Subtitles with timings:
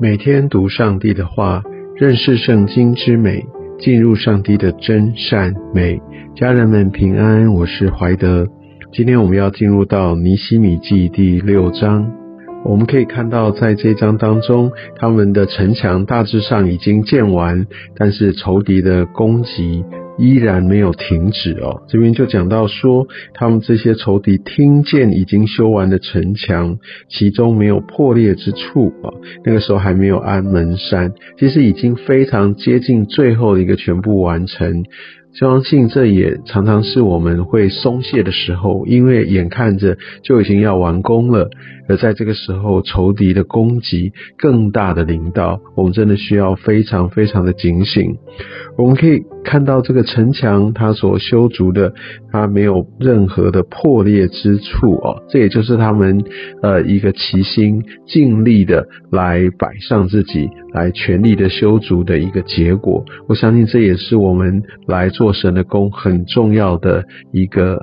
[0.00, 1.60] 每天读上帝的话，
[1.96, 3.44] 认识圣经之美，
[3.80, 6.00] 进入上帝的真善美。
[6.36, 8.46] 家人们平安，我是怀德。
[8.92, 12.08] 今天我们要进入到尼西米记第六章。
[12.64, 19.84] 我们可以看到，在这章当中，他们的城墙大致上已经建完，但是仇敌的攻击。
[20.18, 26.78] 依然没有停止哦，这边就讲到说，他们这些仇敌听见已经修完的城墙，
[27.08, 29.08] 其中没有破裂之处啊。
[29.44, 34.84] 那个时候还没有安门山，其实已经非常接近最后的一个全部完成。
[35.34, 41.48] 相信这也常常是我们会松懈的时候，因为眼看着就已经要完工了，
[41.88, 48.16] 而在这个时候，仇敌的攻击更大的领导，我们真的需要非常非常的警醒。
[48.76, 51.92] 我们可以看到这个城墙，它所修筑的，
[52.32, 55.22] 它没有任何的破裂之处哦。
[55.28, 56.24] 这也就是他们
[56.62, 63.04] 呃一个齐心尽力的来摆上自己，来全力的修筑的一个结果。
[63.28, 67.02] 我相信这也是我们来做神的工很重要的
[67.32, 67.76] 一个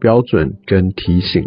[0.00, 1.46] 标准跟提醒。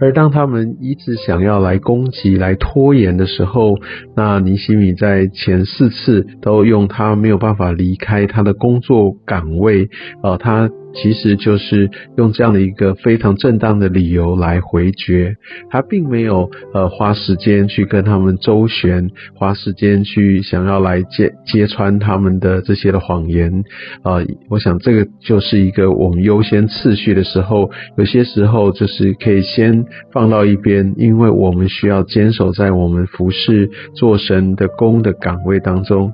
[0.00, 3.74] 而当他们一直想要来攻击、来拖延的时候，
[4.16, 9.88] 那尼西米在前四次都用他没有办法离开他的工作岗位，
[10.22, 10.70] 呃，他。
[10.94, 15.36] 其实就是用这样的一个非常正当的理由来回绝，
[15.70, 23.64] 他并没有呃花时间去跟他们周旋，花时间去想要来揭揭穿他们的这些的谎言
[24.02, 24.20] 啊。
[24.48, 36.12] 我想这个就是一个我们优先次序的时候，有些时候就是可以先放到一边，因为我们需要坚守在我们服侍做神的工的岗位当中。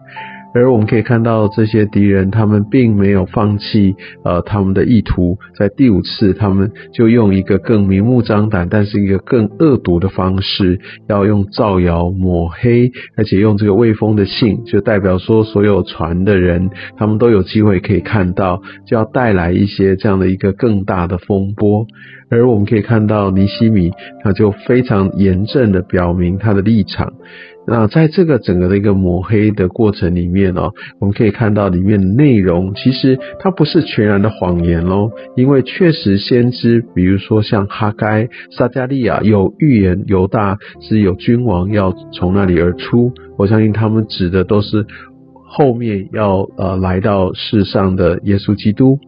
[0.55, 21.87] 而我们可以看到，这些敌人他们并没有放弃呃他们的意图，在第五次，他们就用一个更明目张胆，但是一个更恶毒的方式，要用造谣抹黑，而且用这个未封的信，就代表说所有传的人，他们都有机会可以看到，就要带来一些这样的一个更大的风波。
[22.31, 23.91] 而我们可以看到尼西米，
[24.23, 27.13] 他就非常严正的表明他的立场。
[27.71, 44.87] 那在这个整个的一个抹黑的过程里面哦，我们可以看到里面的内容，其实它不是全然的谎言喽，因为确实先知，比如说像哈该、撒加利亚有预言犹大是有君王要从那里而出，我相信他们指的都是。
[45.51, 48.99] 后面要呃来到世上的耶稣基督，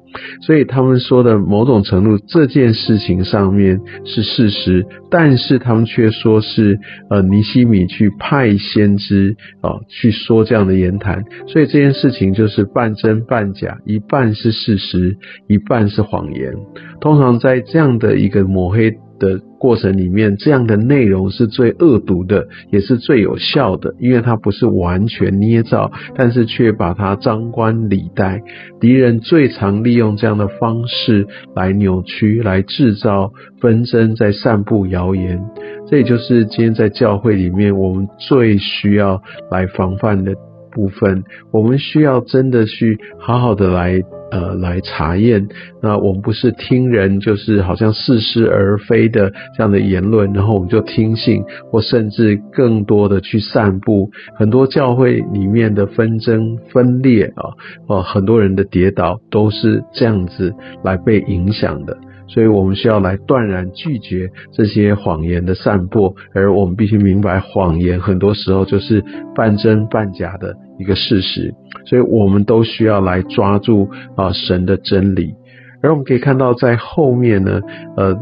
[0.40, 6.78] 所以他们说的某种程度这件事情上面是事实，但是他们却说是
[7.10, 16.54] 呃尼西米去派先知啊去说这样的言谈，所以这件事情就是半真半假，一半是事实，一半是谎言。
[17.00, 18.94] 通常在这样的一个抹黑。
[19.20, 28.42] 的过程里面，这样的内容是最恶毒的，也是最有效的，因为它不是完全捏造，但是却把它张冠李戴。
[28.80, 35.40] 敌人最常利用这样的方式来扭曲、来制造纷争，在散布谣言。
[35.88, 40.34] 这也就是今天在教会里面，我们最需要来防范的
[40.72, 41.24] 部分。
[41.52, 44.02] 我们需要真的去好好的来。
[44.30, 45.48] 呃，来查验。
[45.82, 57.42] 那我们不是听人，就是好像似是而非的这样的言论，然后我们就听信，或甚至更多的去散布很多教会里面的纷争分裂啊，
[57.88, 60.54] 哦，很多人的跌倒都是这样子
[60.84, 61.98] 来被影响的。
[62.32, 69.04] 所以我们需要来断然拒绝这些谎言的散播，而我们必须明白，谎言很多时候就是
[69.34, 71.52] 半真半假的一个事实。
[71.86, 75.34] 所以我们都需要来抓住啊神的真理。
[75.82, 77.60] 而我们可以看到，在后面呢，
[77.96, 78.16] 呃。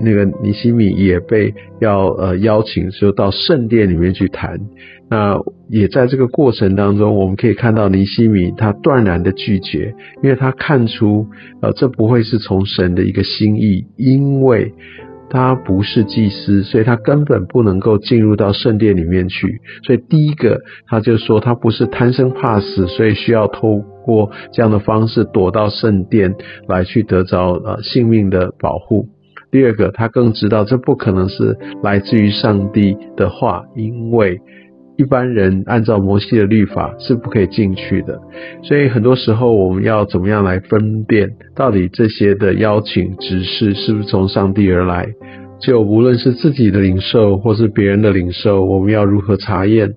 [0.00, 4.60] 那个尼西米也被要呃邀请，就到圣殿里面去谈。
[5.10, 11.26] 那也在这个过程当中，我们可以看到尼西米他断然的拒绝，因为他看出
[11.62, 14.74] 呃这不会是从神的一个心意，因为
[15.30, 19.60] 他不是祭司，所以他根本不能够进入到圣殿里面去。
[19.84, 26.34] 所以第一个他就说他不是贪生怕死，所以需要透过这样的方式躲到圣殿
[26.66, 29.08] 来去得着呃性命的保护。
[29.50, 34.40] 第二个，他更知道这不可能是来自于上帝的话，因为
[34.96, 38.20] 一般人按照摩西的律法是不可以进去的。
[38.62, 45.06] 所以很多时候，我们要怎么样来分辨，到底这些的邀请指示是不是从上帝而来？
[45.60, 49.94] 就无论是自己的领受或是别人的领受，我们要如何查验？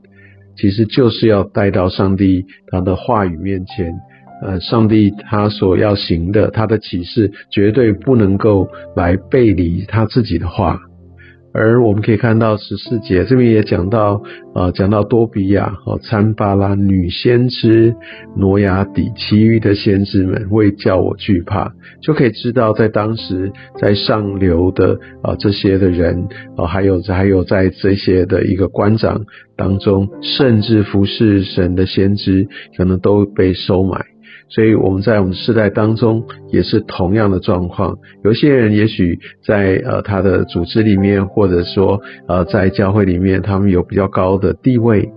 [0.55, 3.93] 其实就是要带到上帝他的话语面前。
[4.41, 10.79] 呃，上帝他所要行的，他的启示绝对不能够来背离他自己的话。
[11.53, 14.21] 而我们可以看到十四节这边也讲到，
[14.55, 17.93] 呃，讲到多比亚、和参巴拉女先知
[18.37, 23.51] 挪亚底，其余的先知们未叫我惧怕，就可以知道在当时
[23.81, 29.25] 在上流的啊这些的人，啊还有还有在这些的一个官长
[29.57, 32.47] 当中，甚至服侍神的先知，
[32.77, 34.05] 可能都被收买。
[34.53, 37.97] 所以我们在我们世代当中也是同样的状况。
[38.23, 45.09] 有些人也许在呃他的组织里面，或者说呃在教会里面，他们有比较高的地位。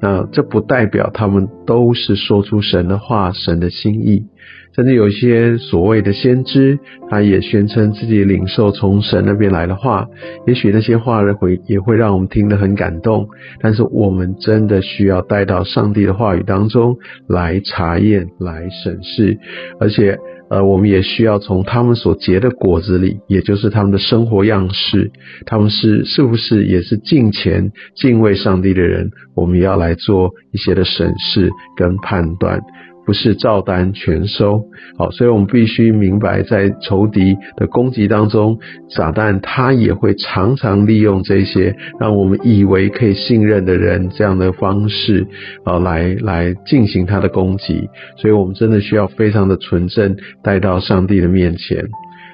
[0.00, 4.26] 那这不代表他们都是说出神的话、神的心意。
[4.74, 6.78] 甚至有一些所谓的先知，
[7.10, 10.06] 他也宣称自己领受从神那边来的话，
[10.46, 13.28] 也许那些话会也会让我们听得很感动。
[13.60, 16.96] 但是我们真的需要带到上帝的话语当中
[17.28, 19.38] 来查验、来审视，
[19.80, 20.18] 而且
[20.48, 25.10] 呃，我们也需要从他们所结的果子里，也就是他们的生活样式，
[25.44, 32.60] 他们是是不是也是敬虔、敬畏上帝的人，我们要来做一些的审视跟判断。
[33.08, 34.64] 不是照单全收，
[34.98, 38.58] 好，所以我们必须明白，在仇敌的攻击当中，
[38.90, 45.26] 撒旦他也会常常利用这些让我们以为可以信任的人这样的方式，
[45.64, 47.88] 啊，来来进行他的攻击，
[48.18, 51.88] 所以我们真的需要非常的纯正，带到上帝的面前。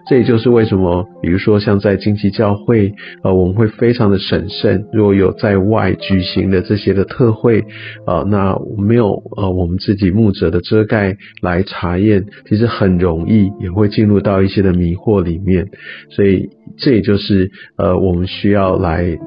[0.06, 2.92] 这也就是为什么，比如说像在经济教会，
[3.22, 4.84] 呃，我们会非常的审慎。
[4.92, 7.60] 如果有在外举行的这些的特会，
[8.06, 15.68] 啊，那没有呃我们自己牧者的遮盖来查验，其实很容易也会进入到一些的迷惑里面。
[16.10, 19.18] 所以这也就是呃我们需要来。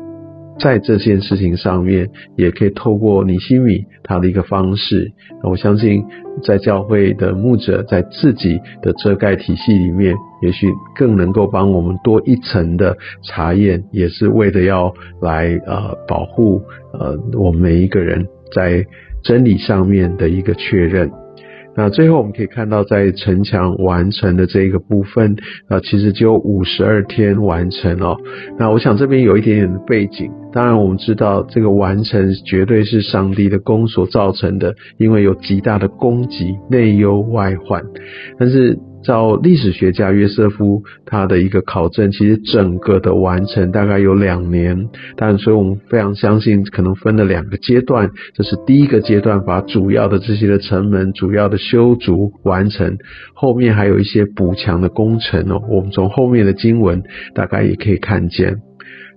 [0.60, 5.12] 在这件事情上面，也可以透过尼西米他的一个方式，
[5.44, 6.04] 我相信
[6.44, 16.62] 在教会的牧者在自己的遮盖体系里面，也许更能够帮我们多一层的查验，也是为了要来呃保护
[16.94, 18.86] 呃我们每一个人在
[19.24, 21.12] 真理上面的一个确认。
[21.78, 25.36] 那最后我们可以看到，在城墙完成的这一个部分，
[25.68, 28.18] 啊，其实只有五十二天完成哦。
[28.58, 30.32] 那我想这边有一点点的背景。
[30.52, 37.84] 当然，我们知道这个完成绝对是上帝的功所造成的，因为有极大的攻击，内忧外患。
[38.40, 44.90] 但是照历史学家约瑟夫他的一个考证，其实整个的完成大概有两年。
[45.16, 48.10] 但所以我们非常相信，可能分了两个阶段。
[48.34, 52.98] 这是第一个阶段，把主要的这些的城门、主要的修筑完成，
[53.34, 55.62] 后面还有一些补强的工程哦。
[55.70, 57.04] 我们从后面的经文
[57.34, 58.67] 大概也可以看见。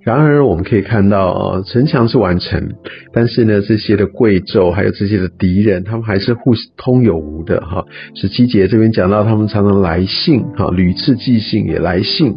[0.02, 2.72] 然而，我们可以看到，呃，城墙是完成，
[3.12, 7.84] 但是呢，这些的贵胄还有这些的敌人，他们还是互通有无的哈。
[8.14, 12.34] 十七节这边讲到，他们常常来信，哈，屡次寄信也来信。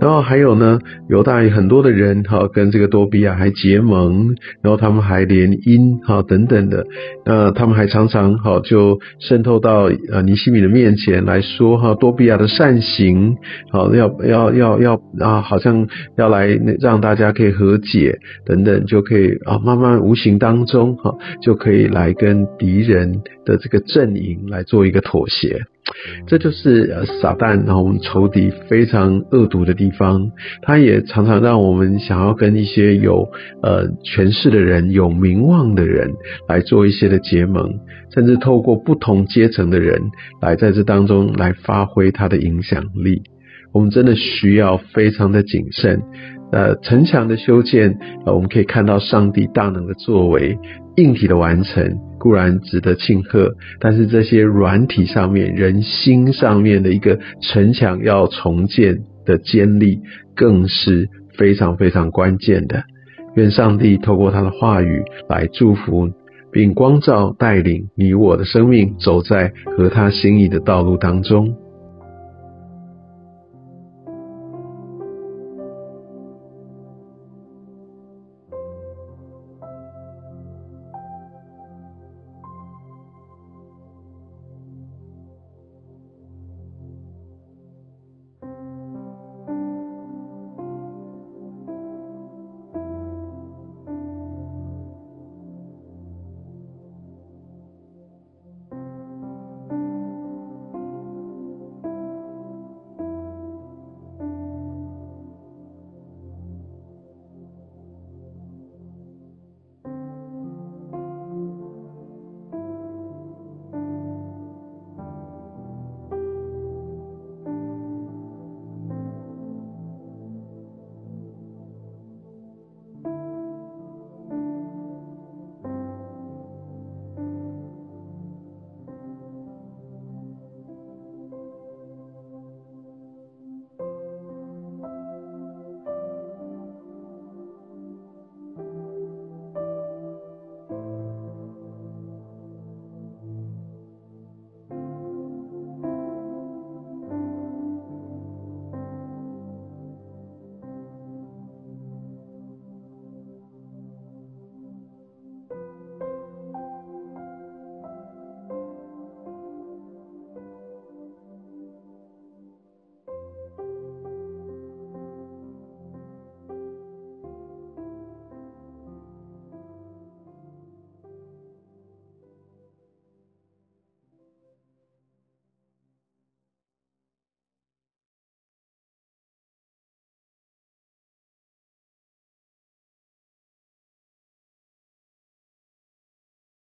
[0.00, 6.84] 然后还有呢，犹大有很多的人哈，跟这个多比亚还结盟，然后他们还联姻哈等等的，
[7.24, 13.36] 那他们还常常哈就渗透到呃尼西米的面前来说哈多比亚的善行，
[13.70, 15.86] 好要要要要啊，好像
[16.16, 16.48] 要来
[16.80, 25.64] 让大家可以和解等等，就可以啊慢慢无形当中哈就可以来跟敌人的这个阵营来做一个妥协。
[26.26, 30.30] 这就是呃撒旦，然后我们仇敌非常恶毒的地方。
[30.62, 33.28] 他也常常让我们想要跟一些有
[33.62, 36.14] 呃权势的人、有名望的人
[36.48, 37.80] 来做一些的结盟，
[38.14, 40.00] 甚至透过不同阶层的人
[40.40, 43.20] 来在这当中来发挥他的影响力。
[43.74, 46.00] 我们真的需要非常的谨慎。
[46.54, 50.56] 呃，城墙的修建，呃，我们可以看到上帝大能的作为，
[50.96, 51.98] 硬体的完成。
[52.20, 60.00] 固然值得庆贺，但是这些软体上面、人心上面的一个城墙要重建的坚立，
[60.34, 62.84] 更是非常非常关键的。
[63.34, 66.08] 愿上帝透过他的话语来祝福，
[66.50, 71.63] 并光照带领你我的生命，走在合他心意的道路当中。